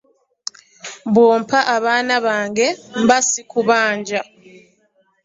[1.13, 2.67] Bw'ompa abaana bange
[3.01, 4.21] mba ssikubanja.